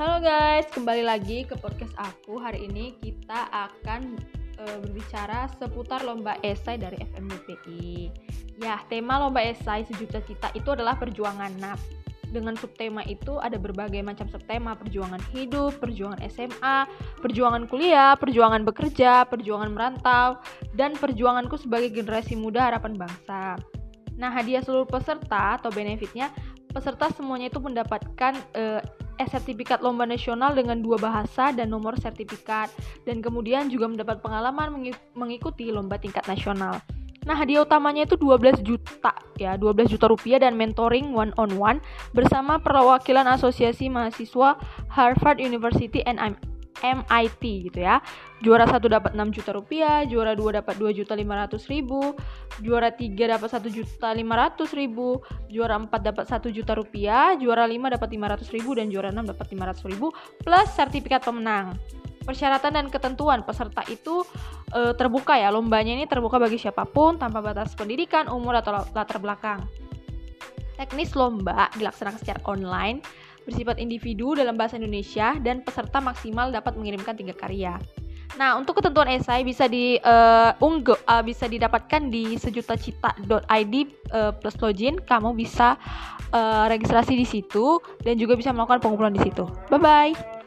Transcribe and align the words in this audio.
Halo 0.00 0.16
guys, 0.16 0.64
kembali 0.72 1.04
lagi 1.04 1.44
ke 1.44 1.60
podcast 1.60 1.92
aku. 2.00 2.40
Hari 2.40 2.72
ini 2.72 2.96
kita 3.04 3.52
akan 3.52 4.16
e, 4.56 4.64
berbicara 4.80 5.44
seputar 5.60 6.00
lomba 6.08 6.40
esai 6.40 6.80
dari 6.80 6.96
FMBPI. 7.04 8.08
Ya, 8.64 8.80
tema 8.88 9.20
lomba 9.20 9.44
esai 9.44 9.84
sejuta 9.84 10.24
cita 10.24 10.48
itu 10.56 10.72
adalah 10.72 10.96
perjuangan 10.96 11.52
NAP. 11.60 11.76
Dengan 12.32 12.56
subtema 12.56 13.04
itu 13.04 13.36
ada 13.44 13.60
berbagai 13.60 14.00
macam 14.00 14.24
subtema, 14.32 14.72
perjuangan 14.72 15.20
hidup, 15.36 15.76
perjuangan 15.84 16.24
SMA, 16.32 16.88
perjuangan 17.20 17.68
kuliah, 17.68 18.16
perjuangan 18.16 18.64
bekerja, 18.64 19.28
perjuangan 19.28 19.68
merantau, 19.68 20.40
dan 20.72 20.96
perjuanganku 20.96 21.60
sebagai 21.60 21.92
generasi 21.92 22.40
muda 22.40 22.72
harapan 22.72 22.96
bangsa. 22.96 23.60
Nah, 24.16 24.32
hadiah 24.32 24.64
seluruh 24.64 24.88
peserta 24.88 25.60
atau 25.60 25.68
benefitnya 25.68 26.32
peserta 26.72 27.12
semuanya 27.12 27.52
itu 27.52 27.60
mendapatkan 27.60 28.32
uh, 29.20 29.28
sertifikat 29.28 29.84
lomba 29.84 30.08
nasional 30.08 30.56
dengan 30.56 30.80
dua 30.80 30.96
bahasa 30.96 31.52
dan 31.52 31.68
nomor 31.68 32.00
sertifikat 32.00 32.72
dan 33.04 33.20
kemudian 33.20 33.68
juga 33.68 33.86
mendapat 33.92 34.24
pengalaman 34.24 34.72
mengikuti 35.12 35.68
lomba 35.68 36.00
tingkat 36.00 36.24
nasional. 36.24 36.80
Nah, 37.28 37.36
hadiah 37.36 37.68
utamanya 37.68 38.08
itu 38.08 38.16
12 38.16 38.64
juta 38.64 39.12
ya, 39.36 39.60
12 39.60 39.92
juta 39.92 40.08
rupiah 40.08 40.40
dan 40.40 40.56
mentoring 40.56 41.12
one 41.12 41.36
on 41.36 41.52
one 41.60 41.78
bersama 42.16 42.56
perwakilan 42.56 43.28
Asosiasi 43.28 43.92
Mahasiswa 43.92 44.56
Harvard 44.88 45.36
University 45.36 46.00
and 46.08 46.16
MIT 46.80 47.70
gitu 47.70 47.78
ya. 47.84 48.00
Juara 48.40 48.64
satu 48.64 48.88
dapat 48.88 49.12
6 49.12 49.36
juta 49.36 49.52
rupiah, 49.52 50.02
juara 50.08 50.32
dua 50.32 50.64
dapat 50.64 50.80
2 50.80 50.96
juta 50.96 51.12
500 51.12 51.60
ribu, 51.68 52.16
juara 52.64 52.88
tiga 52.88 53.36
dapat 53.36 53.52
1 53.52 53.68
juta 53.68 54.08
500 54.16 54.80
ribu, 54.80 55.20
juara 55.52 55.76
empat 55.76 56.00
dapat 56.00 56.24
1 56.24 56.48
juta 56.56 56.72
rupiah, 56.72 57.36
juara 57.36 57.68
lima 57.68 57.92
dapat 57.92 58.08
500 58.16 58.48
ribu, 58.56 58.70
dan 58.76 58.88
juara 58.88 59.12
enam 59.12 59.28
dapat 59.28 59.52
500 59.52 59.92
ribu, 59.92 60.08
plus 60.40 60.68
sertifikat 60.72 61.20
pemenang. 61.20 61.76
Persyaratan 62.20 62.72
dan 62.76 62.86
ketentuan 62.92 63.40
peserta 63.44 63.80
itu 63.88 64.24
e, 64.72 64.92
terbuka 64.92 65.40
ya, 65.40 65.48
lombanya 65.48 65.96
ini 65.96 66.04
terbuka 66.04 66.36
bagi 66.36 66.60
siapa 66.60 66.84
pun 66.84 67.16
tanpa 67.16 67.40
batas 67.40 67.72
pendidikan, 67.72 68.28
umur 68.28 68.60
atau 68.60 68.76
latar 68.92 69.18
belakang. 69.20 69.64
Teknis 70.76 71.12
lomba 71.12 71.68
dilaksanakan 71.76 72.20
secara 72.20 72.40
online 72.48 73.04
bersifat 73.50 73.82
individu 73.82 74.38
dalam 74.38 74.54
bahasa 74.54 74.78
Indonesia 74.78 75.34
dan 75.42 75.66
peserta 75.66 75.98
maksimal 75.98 76.54
dapat 76.54 76.78
mengirimkan 76.78 77.18
tiga 77.18 77.34
karya. 77.34 77.74
Nah, 78.38 78.54
untuk 78.54 78.78
ketentuan 78.78 79.10
esai 79.10 79.42
bisa 79.42 79.66
di 79.66 79.98
uh, 79.98 80.54
uh, 80.62 81.22
bisa 81.26 81.50
didapatkan 81.50 82.14
di 82.14 82.38
sejutacita.id 82.38 83.74
uh, 84.14 84.30
plus 84.38 84.56
login. 84.62 85.02
Kamu 85.02 85.34
bisa 85.34 85.74
uh, 86.30 86.70
registrasi 86.70 87.18
di 87.18 87.26
situ 87.26 87.82
dan 88.06 88.14
juga 88.14 88.38
bisa 88.38 88.54
melakukan 88.54 88.78
pengumpulan 88.78 89.10
di 89.10 89.22
situ. 89.26 89.42
Bye 89.66 89.82
bye. 89.82 90.39